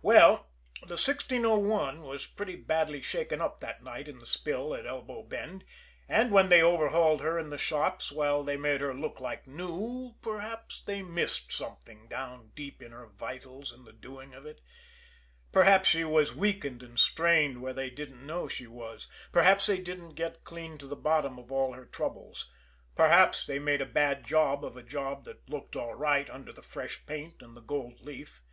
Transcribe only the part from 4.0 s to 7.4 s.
in the spill at Elbow Bend, and when they overhauled her